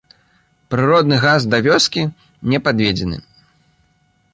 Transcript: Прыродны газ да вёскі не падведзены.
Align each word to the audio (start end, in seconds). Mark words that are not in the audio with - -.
Прыродны 0.73 1.19
газ 1.25 1.47
да 1.53 1.57
вёскі 1.67 2.03
не 2.55 2.59
падведзены. 2.69 3.17